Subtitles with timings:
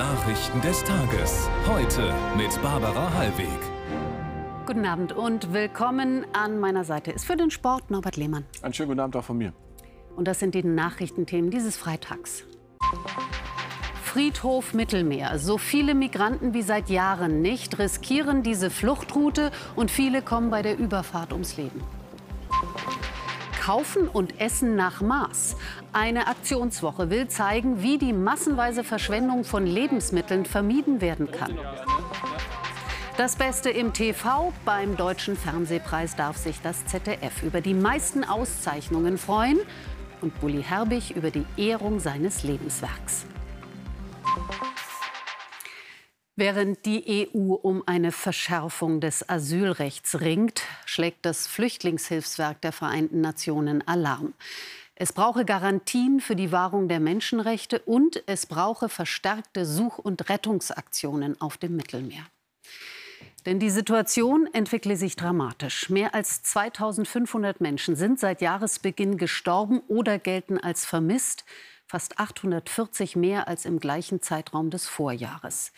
[0.00, 1.46] Nachrichten des Tages.
[1.68, 3.60] Heute mit Barbara Hallweg.
[4.64, 8.46] Guten Abend und willkommen an meiner Seite ist für den Sport Norbert Lehmann.
[8.62, 9.52] Einen schönen guten Abend auch von mir.
[10.16, 12.44] Und das sind die Nachrichtenthemen dieses Freitags.
[14.02, 15.38] Friedhof Mittelmeer.
[15.38, 20.78] So viele Migranten wie seit Jahren nicht riskieren diese Fluchtroute und viele kommen bei der
[20.78, 21.82] Überfahrt ums Leben.
[23.70, 25.54] Kaufen und Essen nach Maß.
[25.92, 31.56] Eine Aktionswoche will zeigen, wie die massenweise Verschwendung von Lebensmitteln vermieden werden kann.
[33.16, 34.52] Das Beste im TV.
[34.64, 39.60] Beim Deutschen Fernsehpreis darf sich das ZDF über die meisten Auszeichnungen freuen
[40.20, 43.24] und Bully Herbig über die Ehrung seines Lebenswerks.
[46.40, 53.86] Während die EU um eine Verschärfung des Asylrechts ringt, schlägt das Flüchtlingshilfswerk der Vereinten Nationen
[53.86, 54.32] Alarm.
[54.94, 61.38] Es brauche Garantien für die Wahrung der Menschenrechte und es brauche verstärkte Such- und Rettungsaktionen
[61.42, 62.24] auf dem Mittelmeer.
[63.44, 65.90] Denn die Situation entwickle sich dramatisch.
[65.90, 71.44] Mehr als 2500 Menschen sind seit Jahresbeginn gestorben oder gelten als vermisst,
[71.86, 75.72] fast 840 mehr als im gleichen Zeitraum des Vorjahres.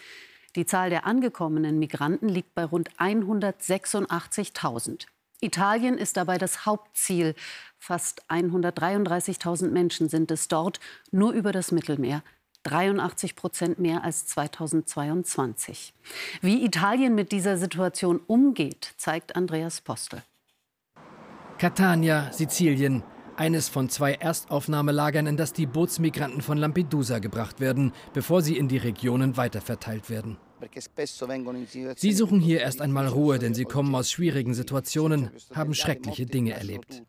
[0.54, 5.06] Die Zahl der angekommenen Migranten liegt bei rund 186.000.
[5.40, 7.34] Italien ist dabei das Hauptziel.
[7.78, 10.78] Fast 133.000 Menschen sind es dort,
[11.10, 12.22] nur über das Mittelmeer.
[12.64, 15.94] 83 Prozent mehr als 2022.
[16.42, 20.22] Wie Italien mit dieser Situation umgeht, zeigt Andreas Postel.
[21.58, 23.02] Catania, Sizilien.
[23.36, 28.68] Eines von zwei Erstaufnahmelagern, in das die Bootsmigranten von Lampedusa gebracht werden, bevor sie in
[28.68, 30.36] die Regionen weiterverteilt werden.
[31.96, 36.52] Sie suchen hier erst einmal Ruhe, denn sie kommen aus schwierigen Situationen, haben schreckliche Dinge
[36.52, 37.02] erlebt.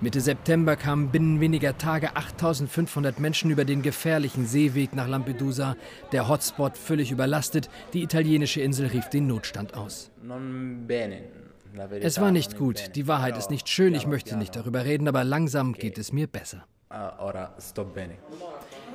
[0.00, 5.76] Mitte September kamen binnen weniger Tage 8500 Menschen über den gefährlichen Seeweg nach Lampedusa.
[6.12, 7.68] Der Hotspot völlig überlastet.
[7.94, 10.12] Die italienische Insel rief den Notstand aus.
[12.00, 12.94] Es war nicht gut.
[12.94, 13.94] Die Wahrheit ist nicht schön.
[13.94, 16.64] Ich möchte nicht darüber reden, aber langsam geht es mir besser.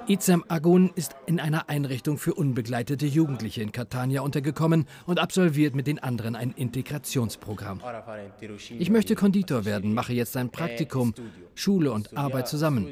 [0.07, 5.87] Izem Agun ist in einer Einrichtung für unbegleitete Jugendliche in Catania untergekommen und absolviert mit
[5.87, 7.81] den anderen ein Integrationsprogramm.
[8.77, 11.13] Ich möchte Konditor werden, mache jetzt ein Praktikum,
[11.55, 12.87] Schule und Arbeit zusammen.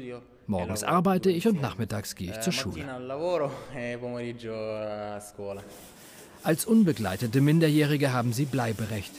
[0.46, 2.84] Morgens arbeite ich und nachmittags gehe ich zur Schule.
[6.42, 9.12] Als unbegleitete Minderjährige haben sie Bleiberecht.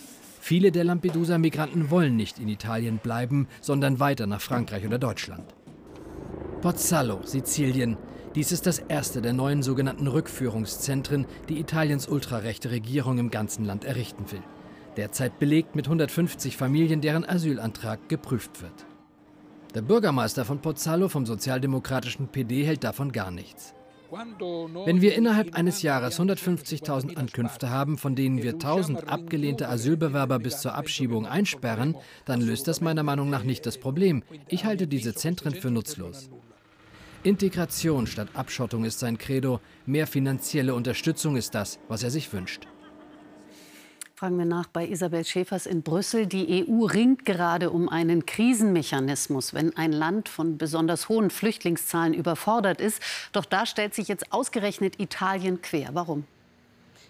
[0.46, 5.56] Viele der Lampedusa-Migranten wollen nicht in Italien bleiben, sondern weiter nach Frankreich oder Deutschland.
[6.60, 7.96] Pozzallo, Sizilien.
[8.36, 13.86] Dies ist das erste der neuen sogenannten Rückführungszentren, die Italiens ultrarechte Regierung im ganzen Land
[13.86, 14.44] errichten will.
[14.98, 18.86] Derzeit belegt mit 150 Familien, deren Asylantrag geprüft wird.
[19.76, 23.74] Der Bürgermeister von Pozzallo vom sozialdemokratischen PD hält davon gar nichts.
[24.86, 30.62] Wenn wir innerhalb eines Jahres 150.000 Ankünfte haben, von denen wir 1.000 abgelehnte Asylbewerber bis
[30.62, 34.24] zur Abschiebung einsperren, dann löst das meiner Meinung nach nicht das Problem.
[34.48, 36.30] Ich halte diese Zentren für nutzlos.
[37.24, 39.62] Integration statt Abschottung ist sein Credo.
[39.86, 42.68] Mehr finanzielle Unterstützung ist das, was er sich wünscht.
[44.24, 46.28] Fragen wir nach bei Isabel Schäfers in Brüssel.
[46.28, 52.80] Die EU ringt gerade um einen Krisenmechanismus, wenn ein Land von besonders hohen Flüchtlingszahlen überfordert
[52.80, 53.02] ist.
[53.34, 55.90] Doch da stellt sich jetzt ausgerechnet Italien quer.
[55.92, 56.24] Warum?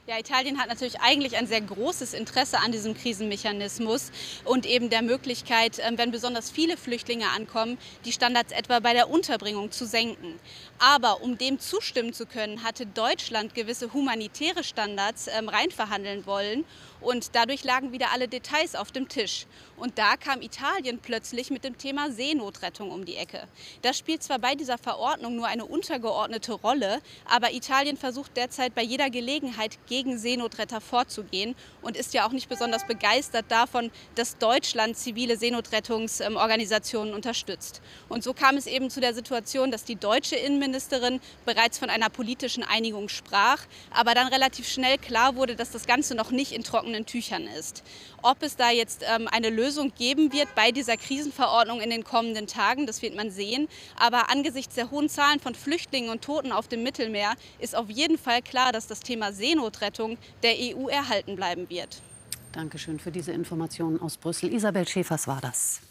[0.06, 4.12] Ja, Italien hat natürlich eigentlich ein sehr großes Interesse an diesem Krisenmechanismus
[4.44, 9.10] und eben der Möglichkeit, ähm, wenn besonders viele Flüchtlinge ankommen, die Standards etwa bei der
[9.10, 10.38] Unterbringung zu senken.
[10.78, 16.66] Aber um dem zustimmen zu können, hatte Deutschland gewisse humanitäre Standards ähm, reinverhandeln wollen
[17.00, 19.46] und dadurch lagen wieder alle Details auf dem Tisch.
[19.78, 23.48] Und da kam Italien plötzlich mit dem Thema Seenotrettung um die Ecke.
[23.82, 28.84] Das spielt zwar bei dieser Verordnung nur eine untergeordnete Rolle, aber Italien versucht derzeit bei
[28.84, 34.98] jeder Gelegenheit gegen Seenotretter vorzugehen und ist ja auch nicht besonders begeistert davon, dass Deutschland
[34.98, 37.80] zivile Seenotrettungsorganisationen unterstützt.
[38.10, 42.10] Und so kam es eben zu der Situation, dass die deutsche Innenministerin bereits von einer
[42.10, 43.60] politischen Einigung sprach,
[43.92, 47.84] aber dann relativ schnell klar wurde, dass das Ganze noch nicht in trockenen Tüchern ist.
[48.24, 52.48] Ob es da jetzt ähm, eine Lösung geben wird bei dieser Krisenverordnung in den kommenden
[52.48, 53.68] Tagen, das wird man sehen.
[53.96, 58.18] Aber angesichts der hohen Zahlen von Flüchtlingen und Toten auf dem Mittelmeer ist auf jeden
[58.18, 62.02] Fall klar, dass das Thema Seenotrettung der EU erhalten bleiben wird.
[62.52, 64.54] Dankeschön für diese Informationen aus Brüssel.
[64.54, 65.82] Isabel Schäfers war das.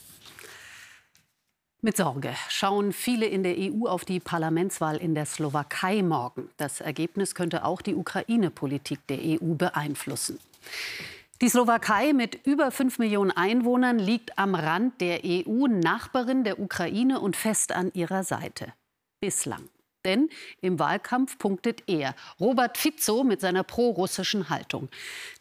[1.85, 6.49] Mit Sorge schauen viele in der EU auf die Parlamentswahl in der Slowakei morgen.
[6.56, 10.39] Das Ergebnis könnte auch die Ukraine-Politik der EU beeinflussen.
[11.41, 17.19] Die Slowakei mit über 5 Millionen Einwohnern liegt am Rand der EU, Nachbarin der Ukraine
[17.19, 18.73] und fest an ihrer Seite.
[19.21, 19.69] Bislang.
[20.05, 20.29] Denn
[20.61, 24.89] im Wahlkampf punktet er, Robert Fico, mit seiner prorussischen Haltung.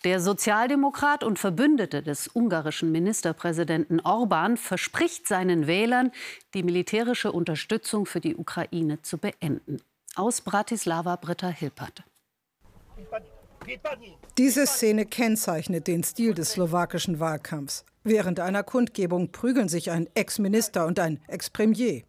[0.04, 6.12] Der Sozialdemokrat und Verbündete des ungarischen Ministerpräsidenten Orban verspricht seinen Wählern,
[6.54, 9.82] die militärische Unterstützung für die Ukraine zu beenden.
[10.16, 12.04] Aus Bratislava Britta Hilpert.
[14.38, 17.86] Diese Szene kennzeichnet den Stil des slowakischen Wahlkampfs.
[18.04, 22.04] Während einer Kundgebung prügeln sich ein Ex-Minister und ein Ex-Premier.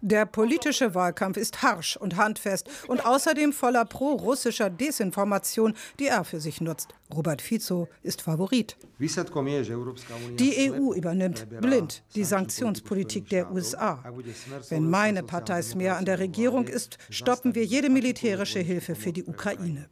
[0.00, 6.40] Der politische Wahlkampf ist harsch und handfest und außerdem voller pro-russischer Desinformation, die er für
[6.40, 6.94] sich nutzt.
[7.14, 8.76] Robert Fico ist Favorit.
[8.98, 14.02] Die EU übernimmt blind die Sanktionspolitik der USA.
[14.68, 19.24] Wenn meine Partei mehr an der Regierung ist, stoppen wir jede militärische Hilfe für die
[19.24, 19.88] Ukraine.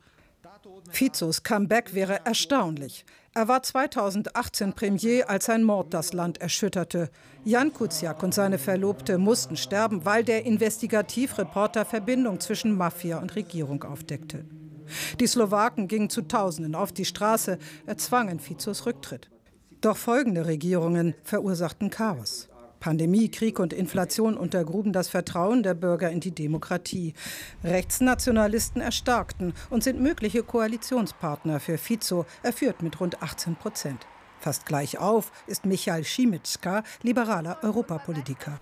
[0.91, 3.05] Fizos Comeback wäre erstaunlich.
[3.37, 7.11] Er war 2018 Premier, als ein Mord das Land erschütterte.
[7.45, 13.85] Jan Kuciak und seine Verlobte mussten sterben, weil der Investigativreporter Verbindung zwischen Mafia und Regierung
[13.85, 14.47] aufdeckte.
[15.21, 19.29] Die Slowaken gingen zu Tausenden auf die Straße, erzwangen Fizos Rücktritt.
[19.83, 22.49] Doch folgende Regierungen verursachten Chaos.
[22.87, 27.15] Pandemie, Krieg und Inflation untergruben das Vertrauen der Bürger in die Demokratie.
[27.65, 32.27] Rechtsnationalisten erstarkten und sind mögliche Koalitionspartner für Fico.
[32.45, 34.07] Er führt mit rund 18 Prozent.
[34.39, 38.61] Fast gleich auf ist Michael Schimicka, liberaler Europapolitiker.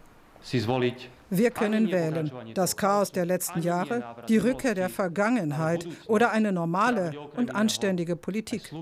[1.28, 2.32] Wir können wählen.
[2.54, 8.72] Das Chaos der letzten Jahre, die Rückkehr der Vergangenheit oder eine normale und anständige Politik.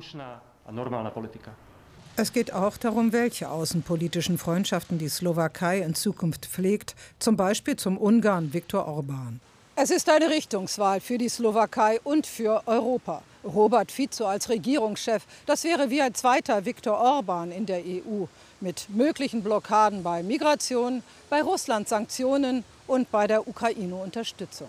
[2.23, 7.99] Es geht auch darum, welche außenpolitischen Freundschaften die Slowakei in Zukunft pflegt, zum Beispiel zum
[7.99, 9.41] Ungarn Viktor Orban.
[9.75, 13.23] Es ist eine Richtungswahl für die Slowakei und für Europa.
[13.43, 18.27] Robert Fico als Regierungschef, das wäre wie ein zweiter Viktor Orban in der EU,
[18.61, 24.69] mit möglichen Blockaden bei Migration, bei Russland-Sanktionen und bei der Ukraine-Unterstützung.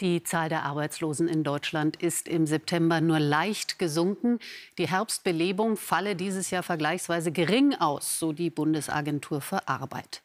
[0.00, 4.38] Die Zahl der Arbeitslosen in Deutschland ist im September nur leicht gesunken.
[4.78, 10.22] Die Herbstbelebung falle dieses Jahr vergleichsweise gering aus, so die Bundesagentur für Arbeit.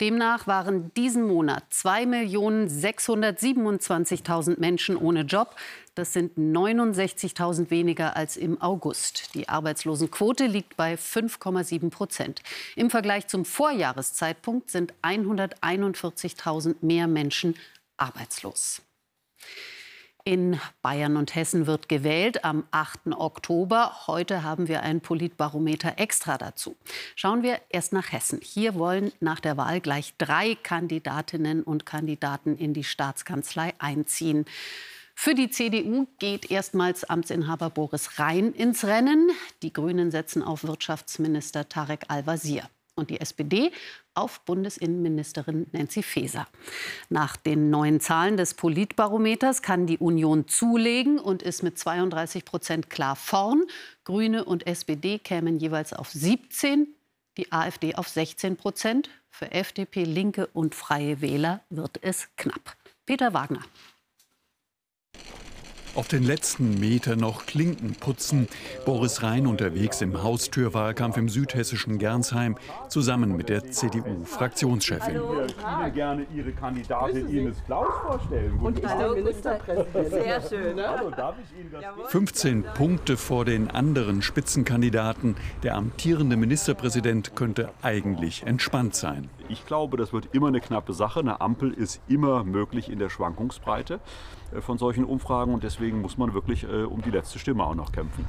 [0.00, 5.56] Demnach waren diesen Monat 2.627.000 Menschen ohne Job.
[5.96, 9.34] Das sind 69.000 weniger als im August.
[9.34, 12.42] Die Arbeitslosenquote liegt bei 5,7 Prozent.
[12.76, 17.56] Im Vergleich zum Vorjahreszeitpunkt sind 141.000 mehr Menschen
[17.96, 18.85] arbeitslos.
[20.26, 23.12] In Bayern und Hessen wird gewählt am 8.
[23.16, 24.08] Oktober.
[24.08, 26.76] Heute haben wir ein Politbarometer extra dazu.
[27.14, 28.40] Schauen wir erst nach Hessen.
[28.42, 34.46] Hier wollen nach der Wahl gleich drei Kandidatinnen und Kandidaten in die Staatskanzlei einziehen.
[35.14, 39.30] Für die CDU geht erstmals Amtsinhaber Boris Rhein ins Rennen.
[39.62, 43.70] Die Grünen setzen auf Wirtschaftsminister Tarek Al-Wazir und die SPD
[44.16, 46.46] auf Bundesinnenministerin Nancy Faeser.
[47.08, 52.90] Nach den neuen Zahlen des Politbarometers kann die Union zulegen und ist mit 32 Prozent
[52.90, 53.62] klar vorn.
[54.04, 56.88] Grüne und SPD kämen jeweils auf 17,
[57.36, 59.10] die AfD auf 16 Prozent.
[59.28, 62.76] Für FDP, Linke und Freie Wähler wird es knapp.
[63.04, 63.60] Peter Wagner.
[65.96, 68.48] Auf den letzten Meter noch Klinken putzen.
[68.84, 72.56] Boris Rhein unterwegs im Haustürwahlkampf im südhessischen Gernsheim
[72.90, 75.16] zusammen mit der CDU-Fraktionschefin.
[75.16, 78.58] Ich würde gerne Ihre Kandidatin Ines Klaus vorstellen.
[78.58, 80.10] Und ich der Ministerpräsident.
[80.10, 80.78] Sehr schön.
[80.78, 85.36] Hallo, darf ich Ihnen das 15 Punkte vor den anderen Spitzenkandidaten.
[85.62, 89.30] Der amtierende Ministerpräsident könnte eigentlich entspannt sein.
[89.48, 91.20] Ich glaube, das wird immer eine knappe Sache.
[91.20, 94.00] Eine Ampel ist immer möglich in der Schwankungsbreite
[94.54, 97.74] äh, von solchen Umfragen und deswegen muss man wirklich äh, um die letzte Stimme auch
[97.74, 98.26] noch kämpfen.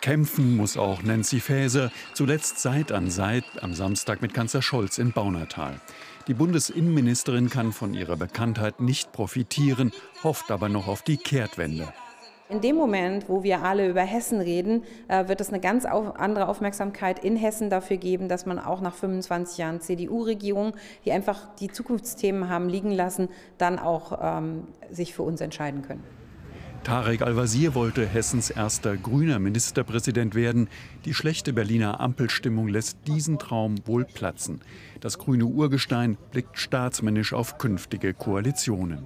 [0.00, 5.12] Kämpfen muss auch Nancy Faeser, zuletzt Seit an Seit am Samstag mit Kanzler Scholz in
[5.12, 5.80] Baunatal.
[6.26, 9.92] Die Bundesinnenministerin kann von ihrer Bekanntheit nicht profitieren,
[10.24, 11.92] hofft aber noch auf die Kehrtwende.
[12.52, 16.48] In dem Moment, wo wir alle über Hessen reden, äh, wird es eine ganz andere
[16.48, 20.74] Aufmerksamkeit in Hessen dafür geben, dass man auch nach 25 Jahren CDU-Regierung,
[21.06, 26.04] die einfach die Zukunftsthemen haben liegen lassen, dann auch ähm, sich für uns entscheiden können.
[26.84, 30.68] Tarek Al-Wazir wollte Hessens erster grüner Ministerpräsident werden.
[31.06, 34.60] Die schlechte Berliner Ampelstimmung lässt diesen Traum wohl platzen.
[35.00, 39.04] Das grüne Urgestein blickt staatsmännisch auf künftige Koalitionen.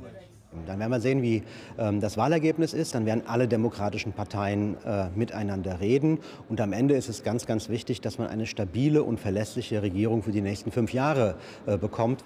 [0.66, 1.42] Dann werden wir sehen, wie
[1.78, 2.94] ähm, das Wahlergebnis ist.
[2.94, 6.18] Dann werden alle demokratischen Parteien äh, miteinander reden.
[6.48, 10.22] Und am Ende ist es ganz, ganz wichtig, dass man eine stabile und verlässliche Regierung
[10.22, 11.36] für die nächsten fünf Jahre
[11.66, 12.24] äh, bekommt.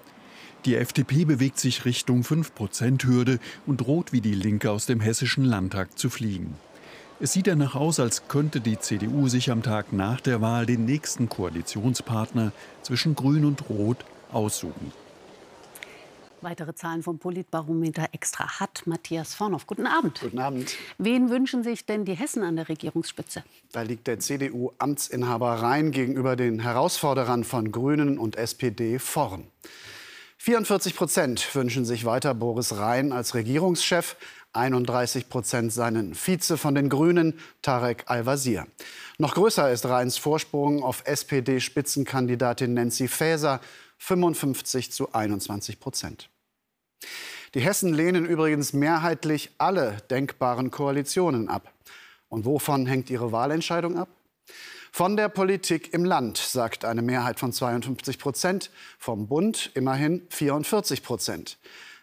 [0.65, 5.97] Die FDP bewegt sich Richtung 5-Prozent-Hürde und droht wie die Linke aus dem hessischen Landtag
[5.97, 6.55] zu fliegen.
[7.19, 10.85] Es sieht danach aus, als könnte die CDU sich am Tag nach der Wahl den
[10.85, 14.91] nächsten Koalitionspartner zwischen Grün und Rot aussuchen.
[16.41, 19.67] Weitere Zahlen vom Politbarometer Extra hat Matthias Vornoff.
[19.67, 20.21] Guten Abend.
[20.21, 20.75] Guten Abend.
[20.97, 23.43] Wen wünschen sich denn die Hessen an der Regierungsspitze?
[23.71, 29.45] Da liegt der CDU-Amtsinhaber Rhein gegenüber den Herausforderern von Grünen und SPD vorn.
[30.37, 34.15] 44 Prozent wünschen sich weiter Boris Rhein als Regierungschef,
[34.53, 38.65] 31 Prozent seinen Vize von den Grünen, Tarek Al-Wazir.
[39.19, 43.61] Noch größer ist Rheins Vorsprung auf SPD-Spitzenkandidatin Nancy Faeser,
[43.99, 46.30] 55 zu 21 Prozent.
[47.53, 51.73] Die Hessen lehnen übrigens mehrheitlich alle denkbaren Koalitionen ab.
[52.29, 54.07] Und wovon hängt ihre Wahlentscheidung ab?
[54.93, 61.03] Von der Politik im Land, sagt eine Mehrheit von 52 Prozent, vom Bund immerhin 44
[61.03, 61.57] Prozent.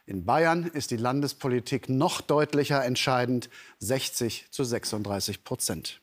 [0.07, 3.51] In Bayern ist die Landespolitik noch deutlicher entscheidend,
[3.81, 6.01] 60 zu 36 Prozent.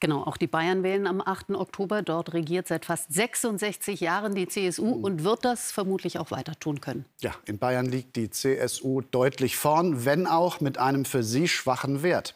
[0.00, 1.50] Genau, auch die Bayern wählen am 8.
[1.50, 2.02] Oktober.
[2.02, 6.80] Dort regiert seit fast 66 Jahren die CSU und wird das vermutlich auch weiter tun
[6.80, 7.04] können.
[7.20, 12.02] Ja, in Bayern liegt die CSU deutlich vorn, wenn auch mit einem für sie schwachen
[12.04, 12.34] Wert.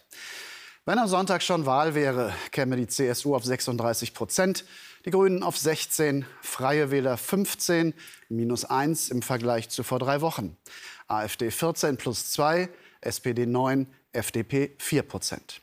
[0.84, 4.64] Wenn am Sonntag schon Wahl wäre, käme die CSU auf 36 Prozent,
[5.04, 7.94] die Grünen auf 16, Freie Wähler 15,
[8.28, 10.56] minus 1 im Vergleich zu vor drei Wochen.
[11.06, 12.68] AfD 14 plus 2,
[13.00, 15.61] SPD 9, FDP 4 Prozent.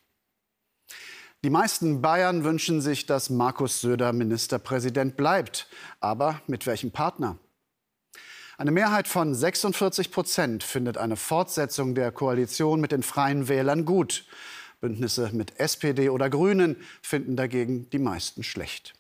[1.46, 5.68] Die meisten Bayern wünschen sich, dass Markus Söder Ministerpräsident bleibt.
[6.02, 7.38] Aber mit welchem Partner?
[8.58, 14.26] Eine Mehrheit von 46 Prozent findet eine Fortsetzung der Koalition mit den Freien Wählern gut.
[14.82, 18.94] Bündnisse mit SPD oder Grünen finden dagegen die meisten schlecht.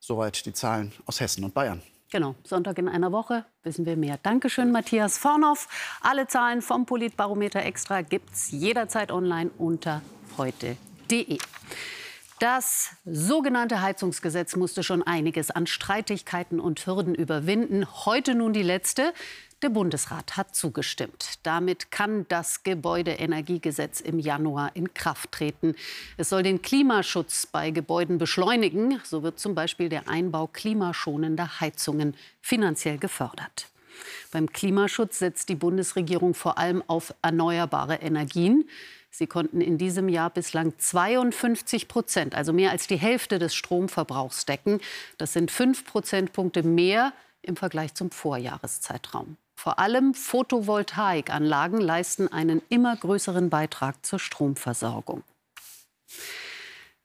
[0.00, 1.80] Soweit die Zahlen aus Hessen und Bayern.
[2.12, 4.18] Genau, Sonntag in einer Woche wissen wir mehr.
[4.22, 5.68] Dankeschön, Matthias Vornoff.
[6.02, 10.02] Alle Zahlen vom Politbarometer Extra gibt's jederzeit online unter
[10.36, 10.76] heute
[11.08, 11.38] www.heizungsgesetz.de.
[12.40, 17.86] Das sogenannte Heizungsgesetz musste schon einiges an Streitigkeiten und Hürden überwinden.
[18.04, 19.14] Heute nun die letzte.
[19.62, 21.38] Der Bundesrat hat zugestimmt.
[21.44, 25.74] Damit kann das Gebäudeenergiegesetz im Januar in Kraft treten.
[26.18, 29.00] Es soll den Klimaschutz bei Gebäuden beschleunigen.
[29.04, 33.68] So wird zum Beispiel der Einbau klimaschonender Heizungen finanziell gefördert.
[34.32, 38.68] Beim Klimaschutz setzt die Bundesregierung vor allem auf erneuerbare Energien.
[39.16, 44.44] Sie konnten in diesem Jahr bislang 52 Prozent, also mehr als die Hälfte des Stromverbrauchs
[44.44, 44.80] decken.
[45.18, 49.36] Das sind fünf Prozentpunkte mehr im Vergleich zum Vorjahreszeitraum.
[49.54, 55.22] Vor allem Photovoltaikanlagen leisten einen immer größeren Beitrag zur Stromversorgung.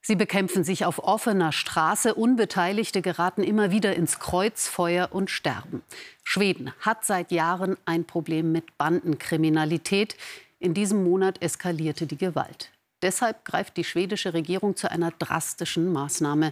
[0.02, 2.16] Sie bekämpfen sich auf offener Straße.
[2.16, 5.84] Unbeteiligte geraten immer wieder ins Kreuzfeuer und sterben.
[6.24, 10.16] Schweden hat seit Jahren ein Problem mit Bandenkriminalität.
[10.62, 12.70] In diesem Monat eskalierte die Gewalt.
[13.02, 16.52] Deshalb greift die schwedische Regierung zu einer drastischen Maßnahme.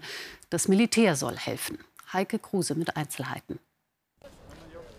[0.50, 1.80] Das Militär soll helfen.
[2.14, 3.60] Heike Kruse mit Einzelheiten.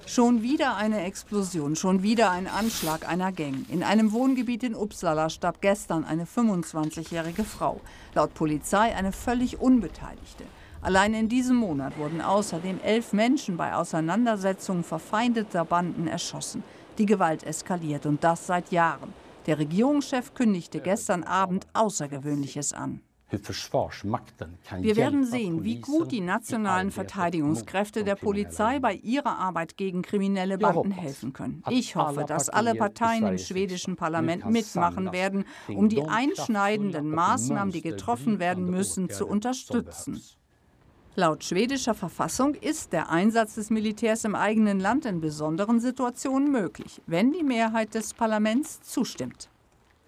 [0.06, 3.66] Schon wieder eine Explosion, schon wieder ein Anschlag einer Gang.
[3.70, 7.80] In einem Wohngebiet in Uppsala starb gestern eine 25-jährige Frau.
[8.14, 10.44] Laut Polizei eine völlig Unbeteiligte.
[10.82, 16.62] Allein in diesem Monat wurden außerdem elf Menschen bei Auseinandersetzungen verfeindeter Banden erschossen.
[16.98, 19.12] Die Gewalt eskaliert und das seit Jahren.
[19.46, 23.00] Der Regierungschef kündigte gestern Abend Außergewöhnliches an.
[23.30, 30.56] Wir werden sehen, wie gut die nationalen Verteidigungskräfte der Polizei bei ihrer Arbeit gegen kriminelle
[30.56, 31.62] Banden helfen können.
[31.68, 37.82] Ich hoffe, dass alle Parteien im schwedischen Parlament mitmachen werden, um die einschneidenden Maßnahmen, die
[37.82, 40.22] getroffen werden müssen, zu unterstützen.
[41.18, 47.02] Laut schwedischer Verfassung ist der Einsatz des Militärs im eigenen Land in besonderen Situationen möglich,
[47.08, 49.48] wenn die Mehrheit des Parlaments zustimmt.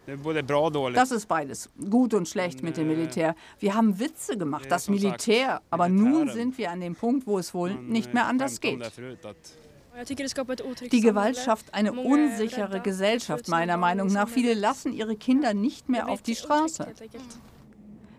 [0.07, 3.35] Das ist beides, gut und schlecht mit dem Militär.
[3.59, 7.55] Wir haben Witze gemacht, das Militär, aber nun sind wir an dem Punkt, wo es
[7.55, 8.81] wohl nicht mehr anders geht.
[10.93, 14.29] Die Gewalt schafft eine unsichere Gesellschaft, meiner Meinung nach.
[14.29, 16.87] Viele lassen ihre Kinder nicht mehr auf die Straße.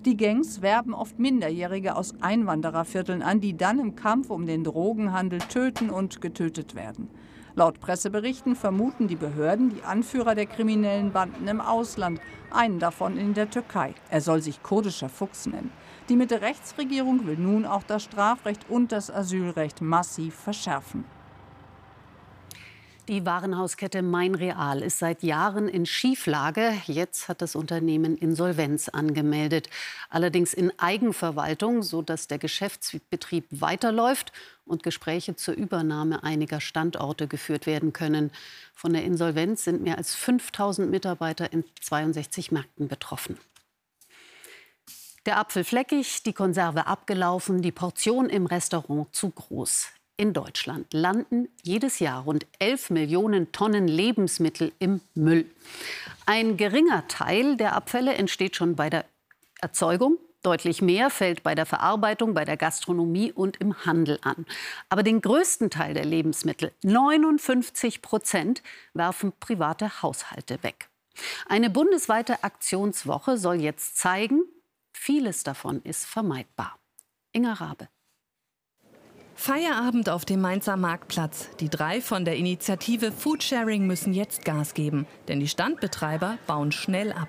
[0.05, 5.38] Die Gangs werben oft Minderjährige aus Einwanderervierteln an, die dann im Kampf um den Drogenhandel
[5.38, 7.08] töten und getötet werden.
[7.53, 13.36] Laut Presseberichten vermuten die Behörden die Anführer der kriminellen Banden im Ausland, einen davon in
[13.36, 13.93] der Türkei.
[14.10, 15.70] Er soll sich kurdischer Fuchs nennen.
[16.10, 21.05] Die Mitte-Rechtsregierung will nun auch das Strafrecht und das Asylrecht massiv verschärfen.
[23.12, 26.72] Die Warenhauskette Mein Real ist seit Jahren in Schieflage.
[26.88, 29.70] Jetzt hat das Unternehmen Insolvenz angemeldet.
[30.10, 34.32] Allerdings in Eigenverwaltung, sodass der Geschäftsbetrieb weiterläuft
[34.63, 38.32] und Gespräche zur Übernahme einiger Standorte geführt werden können.
[38.74, 43.38] Von der Insolvenz sind mehr als 5000 Mitarbeiter in 62 Märkten betroffen.
[45.25, 49.89] Der Apfel fleckig, die Konserve abgelaufen, die Portion im Restaurant zu groß.
[50.22, 55.50] In Deutschland landen jedes Jahr rund 11 Millionen Tonnen Lebensmittel im Müll.
[56.28, 59.06] Ein geringer Teil der Abfälle entsteht schon bei der
[59.62, 60.20] Erzeugung.
[60.44, 64.46] Deutlich mehr fällt bei der Verarbeitung, bei der Gastronomie und im Handel an.
[64.90, 68.62] Aber den größten Teil der Lebensmittel, 59 Prozent,
[68.94, 70.92] werfen private Haushalte weg.
[71.48, 74.44] Eine bundesweite Aktionswoche soll jetzt zeigen,
[74.94, 76.78] vieles davon ist vermeidbar.
[77.32, 77.88] Inga Rabe.
[79.36, 81.50] Feierabend auf dem Mainzer Marktplatz.
[81.60, 87.12] Die drei von der Initiative Foodsharing müssen jetzt Gas geben, denn die Standbetreiber bauen schnell
[87.12, 87.28] ab.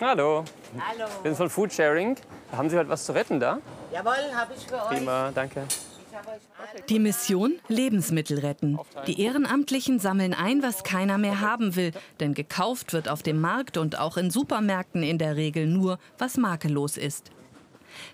[0.00, 0.44] Hallo.
[0.78, 1.04] Hallo.
[1.22, 2.16] Wir sind von Foodsharing.
[2.52, 3.58] Haben Sie heute was zu retten da?
[3.92, 4.98] Jawohl, habe ich für euch.
[4.98, 5.64] Prima, danke.
[6.88, 8.78] Die Mission Lebensmittel retten.
[9.06, 13.76] Die Ehrenamtlichen sammeln ein, was keiner mehr haben will, denn gekauft wird auf dem Markt
[13.76, 17.30] und auch in Supermärkten in der Regel nur, was makellos ist.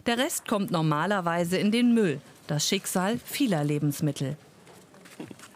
[0.06, 4.36] Der Rest kommt normalerweise in den Müll, das Schicksal vieler Lebensmittel.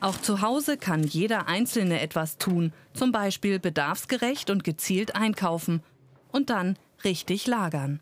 [0.01, 5.83] Auch zu Hause kann jeder Einzelne etwas tun, zum Beispiel bedarfsgerecht und gezielt einkaufen
[6.31, 8.01] und dann richtig lagern.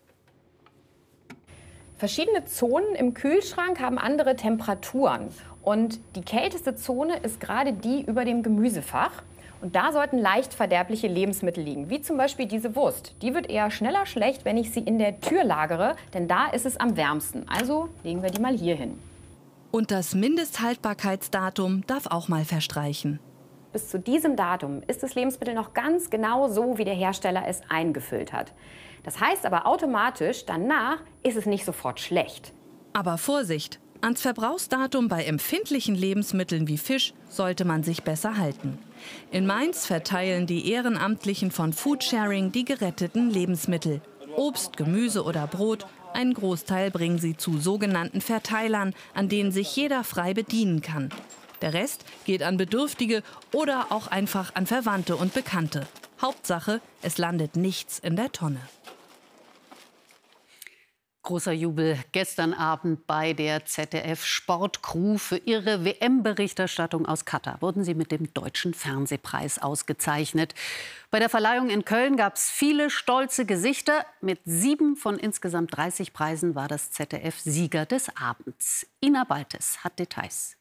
[1.97, 5.29] Verschiedene Zonen im Kühlschrank haben andere Temperaturen.
[5.63, 9.23] Und die kälteste Zone ist gerade die über dem Gemüsefach.
[9.61, 13.15] Und da sollten leicht verderbliche Lebensmittel liegen, wie zum Beispiel diese Wurst.
[13.23, 16.67] Die wird eher schneller schlecht, wenn ich sie in der Tür lagere, denn da ist
[16.67, 17.47] es am wärmsten.
[17.49, 18.99] Also legen wir die mal hier hin.
[19.71, 23.19] Und das Mindesthaltbarkeitsdatum darf auch mal verstreichen.
[23.73, 27.61] Bis zu diesem Datum ist das Lebensmittel noch ganz genau so, wie der Hersteller es
[27.69, 28.53] eingefüllt hat.
[29.05, 32.53] Das heißt aber automatisch, danach ist es nicht sofort schlecht.
[32.93, 33.79] Aber Vorsicht!
[34.07, 38.79] Ans Verbrauchsdatum bei empfindlichen Lebensmitteln wie Fisch sollte man sich besser halten.
[39.33, 44.01] In Mainz verteilen die Ehrenamtlichen von Foodsharing die geretteten Lebensmittel.
[44.37, 50.05] Obst, Gemüse oder Brot, einen Großteil bringen sie zu sogenannten Verteilern, an denen sich jeder
[50.05, 51.09] frei bedienen kann.
[51.61, 55.85] Der Rest geht an Bedürftige oder auch einfach an Verwandte und Bekannte.
[56.23, 58.61] Hauptsache, es landet nichts in der Tonne.
[61.27, 65.19] Großer Jubel gestern Abend bei der ZDF Sportcrew.
[65.19, 70.55] Für ihre WM-Berichterstattung aus Katar wurden sie mit dem Deutschen Fernsehpreis ausgezeichnet.
[71.11, 74.07] Bei der Verleihung in Köln gab es viele stolze Gesichter.
[74.21, 78.87] Mit sieben von insgesamt 30 Preisen war das ZDF Sieger des Abends.
[79.05, 80.57] Ina Baltes hat Details.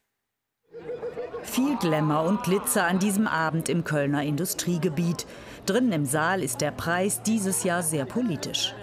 [1.43, 5.27] Viel Glamour und Glitzer an diesem Abend im Kölner Industriegebiet.
[5.67, 8.73] Drinnen im Saal ist der Preis dieses Jahr sehr politisch.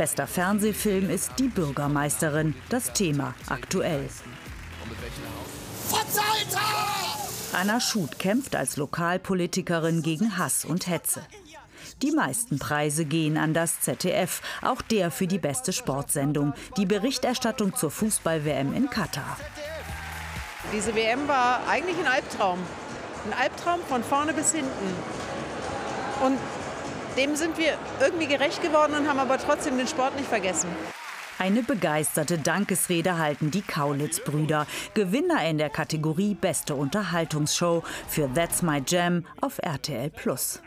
[0.00, 4.08] Bester Fernsehfilm ist Die Bürgermeisterin, das Thema aktuell.
[7.52, 11.20] Anna Schut kämpft als Lokalpolitikerin gegen Hass und Hetze.
[12.00, 17.76] Die meisten Preise gehen an das ZDF, auch der für die beste Sportsendung, die Berichterstattung
[17.76, 19.36] zur Fußball-WM in Katar.
[20.72, 22.58] Diese WM war eigentlich ein Albtraum.
[23.26, 24.94] Ein Albtraum von vorne bis hinten.
[26.24, 26.38] Und
[27.16, 30.68] dem sind wir irgendwie gerecht geworden und haben aber trotzdem den Sport nicht vergessen.
[31.38, 38.82] Eine begeisterte Dankesrede halten die Kaulitz-Brüder, Gewinner in der Kategorie Beste Unterhaltungsshow für That's My
[38.86, 40.60] Jam auf RTL Plus.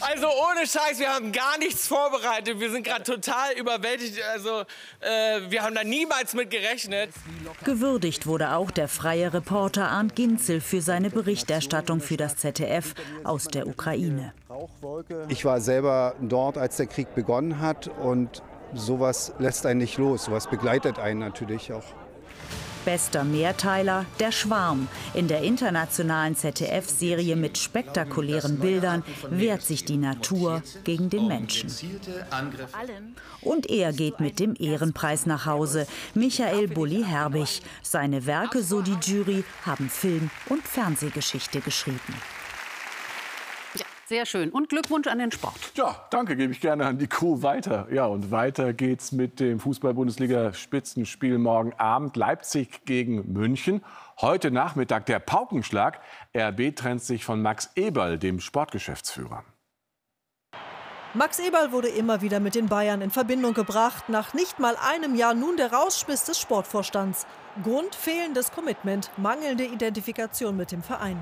[0.00, 2.60] Also ohne Scheiß, wir haben gar nichts vorbereitet.
[2.60, 4.20] Wir sind gerade total überwältigt.
[4.32, 4.60] Also
[5.00, 7.10] äh, wir haben da niemals mit gerechnet.
[7.64, 13.44] Gewürdigt wurde auch der freie Reporter Arndt Ginzel für seine Berichterstattung für das ZDF aus
[13.44, 14.32] der Ukraine.
[15.28, 18.42] Ich war selber dort, als der Krieg begonnen hat und
[18.74, 20.24] sowas lässt einen nicht los.
[20.24, 21.84] Sowas begleitet einen natürlich auch.
[22.84, 24.88] Bester Mehrteiler Der Schwarm.
[25.14, 31.70] In der internationalen ZDF-Serie mit spektakulären Bildern wehrt sich die Natur gegen den Menschen.
[33.40, 35.86] Und er geht mit dem Ehrenpreis nach Hause.
[36.14, 37.62] Michael Bulli-Herbig.
[37.82, 42.14] Seine Werke, so die Jury, haben Film- und Fernsehgeschichte geschrieben.
[44.12, 44.50] Sehr schön.
[44.50, 45.54] Und Glückwunsch an den Sport.
[45.74, 47.86] Ja, danke, gebe ich gerne an die Crew weiter.
[47.90, 52.14] Ja, und weiter geht's mit dem Fußball-Bundesliga-Spitzenspiel morgen Abend.
[52.14, 53.82] Leipzig gegen München.
[54.20, 55.98] Heute Nachmittag der Paukenschlag.
[56.36, 59.44] RB trennt sich von Max Eberl, dem Sportgeschäftsführer.
[61.14, 64.10] Max Eberl wurde immer wieder mit den Bayern in Verbindung gebracht.
[64.10, 67.26] Nach nicht mal einem Jahr nun der Rausschmiss des Sportvorstands.
[67.62, 71.16] Grund fehlendes Commitment, mangelnde Identifikation mit dem Verein.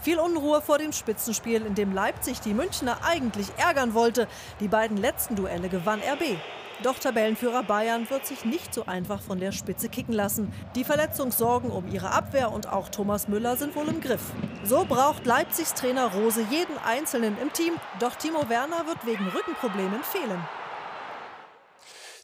[0.00, 4.28] Viel Unruhe vor dem Spitzenspiel, in dem Leipzig die Münchner eigentlich ärgern wollte.
[4.60, 6.38] Die beiden letzten Duelle gewann RB.
[6.84, 10.52] Doch Tabellenführer Bayern wird sich nicht so einfach von der Spitze kicken lassen.
[10.76, 14.22] Die Verletzungssorgen um ihre Abwehr und auch Thomas Müller sind wohl im Griff.
[14.62, 17.74] So braucht Leipzigs Trainer Rose jeden Einzelnen im Team.
[17.98, 20.40] Doch Timo Werner wird wegen Rückenproblemen fehlen.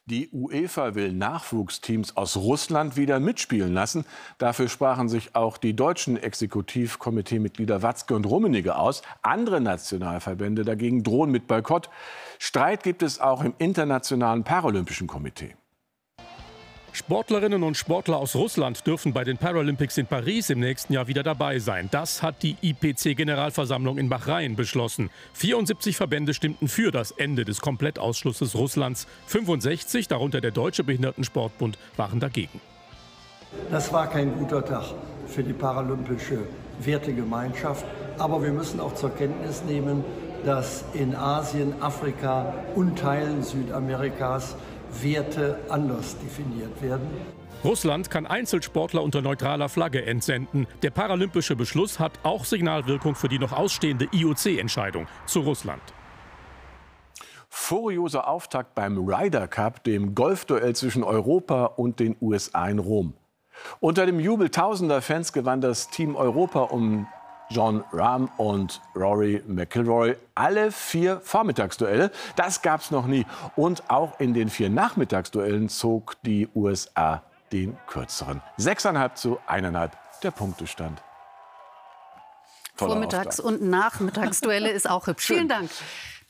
[0.07, 4.05] Die UEFA will Nachwuchsteams aus Russland wieder mitspielen lassen.
[4.37, 9.01] Dafür sprachen sich auch die deutschen Exekutivkomiteemitglieder Watzke und Rummenigge aus.
[9.23, 11.88] Andere Nationalverbände dagegen drohen mit Boykott.
[12.38, 15.57] Streit gibt es auch im Internationalen Paralympischen Komitee.
[16.94, 21.24] Sportlerinnen und Sportler aus Russland dürfen bei den Paralympics in Paris im nächsten Jahr wieder
[21.24, 21.88] dabei sein.
[21.90, 25.11] Das hat die IPC-Generalversammlung in Bahrain beschlossen.
[25.33, 29.09] 74 Verbände stimmten für das Ende des Komplettausschlusses Russlands.
[29.26, 32.61] 65, darunter der Deutsche Behindertensportbund, waren dagegen.
[33.72, 34.85] Das war kein guter Tag
[35.26, 36.46] für die paralympische
[36.78, 37.85] Wertegemeinschaft.
[38.18, 40.04] Aber wir müssen auch zur Kenntnis nehmen,
[40.44, 44.54] dass in Asien, Afrika und Teilen Südamerikas
[45.02, 47.09] Werte anders definiert werden.
[47.64, 50.66] Russland kann Einzelsportler unter neutraler Flagge entsenden.
[50.83, 55.83] Der paralympische Beschluss hat auch Signalwirkung für die noch ausstehende IOC-Entscheidung zu Russland.
[57.48, 63.14] Furioser Auftakt beim Ryder Cup, dem Golfduell zwischen Europa und den USA in Rom.
[63.80, 67.07] Unter dem Jubel tausender Fans gewann das Team Europa um
[67.50, 72.11] John Rahm und Rory McIlroy alle vier Vormittagsduelle.
[72.37, 73.26] Das gab es noch nie.
[73.57, 78.40] Und auch in den vier Nachmittagsduellen zog die USA den kürzeren.
[78.57, 81.02] Sechseinhalb zu eineinhalb der Punktestand.
[82.76, 83.44] Toller Vormittags- Auftrag.
[83.46, 85.26] und Nachmittagsduelle ist auch hübsch.
[85.26, 85.70] Vielen Dank.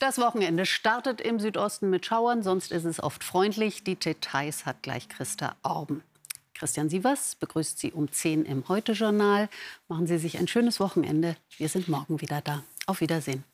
[0.01, 3.85] Das Wochenende startet im Südosten mit Schauern, sonst ist es oft freundlich.
[3.85, 6.03] Die Details hat gleich Christa Orben.
[6.55, 9.49] Christian Sievers begrüßt Sie um 10 im Heute-Journal.
[9.89, 11.37] Machen Sie sich ein schönes Wochenende.
[11.59, 12.63] Wir sind morgen wieder da.
[12.87, 13.45] Auf Wiedersehen.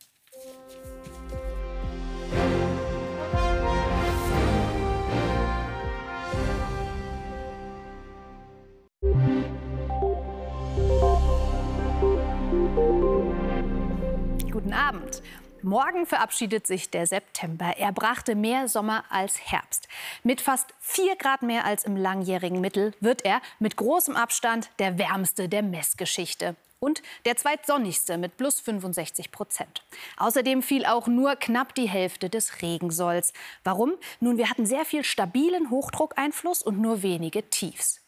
[15.71, 17.75] Morgen verabschiedet sich der September.
[17.77, 19.87] Er brachte mehr Sommer als Herbst.
[20.25, 24.99] Mit fast 4 Grad mehr als im langjährigen Mittel wird er mit großem Abstand der
[24.99, 26.57] wärmste der Messgeschichte.
[26.81, 29.85] Und der zweitsonnigste mit plus 65 Prozent.
[30.17, 33.33] Außerdem fiel auch nur knapp die Hälfte des Regensolls.
[33.63, 33.93] Warum?
[34.19, 38.00] Nun, wir hatten sehr viel stabilen Hochdruckeinfluss und nur wenige Tiefs.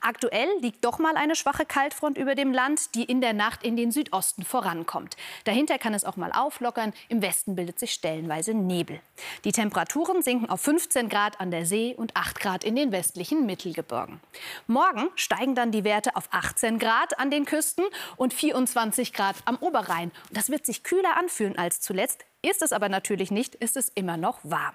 [0.00, 3.76] Aktuell liegt doch mal eine schwache Kaltfront über dem Land, die in der Nacht in
[3.76, 5.16] den Südosten vorankommt.
[5.44, 6.92] Dahinter kann es auch mal auflockern.
[7.08, 9.00] Im Westen bildet sich stellenweise Nebel.
[9.44, 13.46] Die Temperaturen sinken auf 15 Grad an der See und 8 Grad in den westlichen
[13.46, 14.20] Mittelgebirgen.
[14.66, 17.84] Morgen steigen dann die Werte auf 18 Grad an den Küsten
[18.16, 20.12] und 24 Grad am Oberrhein.
[20.30, 22.24] Das wird sich kühler anfühlen als zuletzt.
[22.42, 24.74] Ist es aber natürlich nicht, ist es immer noch warm.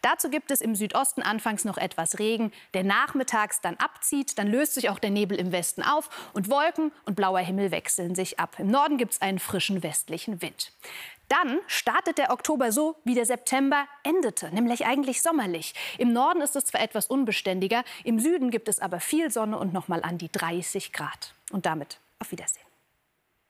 [0.00, 4.38] Dazu gibt es im Südosten anfangs noch etwas Regen, der nachmittags dann abzieht.
[4.38, 8.14] Dann löst sich auch der Nebel im Westen auf und Wolken und blauer Himmel wechseln
[8.14, 8.56] sich ab.
[8.58, 10.72] Im Norden gibt es einen frischen westlichen Wind.
[11.28, 15.74] Dann startet der Oktober so, wie der September endete, nämlich eigentlich sommerlich.
[15.98, 19.72] Im Norden ist es zwar etwas unbeständiger, im Süden gibt es aber viel Sonne und
[19.72, 21.34] noch mal an die 30 Grad.
[21.50, 22.61] Und damit auf Wiedersehen.